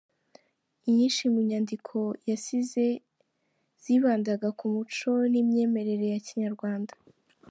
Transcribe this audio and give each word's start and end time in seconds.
Inyinshi 0.87 1.23
mu 1.33 1.39
nyandiko 1.49 1.97
yasize 2.29 2.83
zibandaga 3.83 4.47
ku 4.57 4.65
muco 4.73 5.11
n'imyemerere 5.31 6.05
ya 6.13 6.19
Kinyarwanda. 6.27 6.93